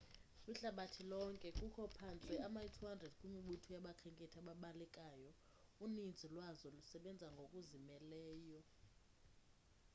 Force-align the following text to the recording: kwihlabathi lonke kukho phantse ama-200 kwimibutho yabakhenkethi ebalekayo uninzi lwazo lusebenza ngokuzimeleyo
kwihlabathi 0.43 1.01
lonke 1.11 1.49
kukho 1.59 1.83
phantse 1.97 2.33
ama-200 2.47 3.03
kwimibutho 3.17 3.67
yabakhenkethi 3.75 4.37
ebalekayo 4.53 5.29
uninzi 5.85 6.25
lwazo 6.33 6.65
lusebenza 6.75 7.27
ngokuzimeleyo 7.35 8.59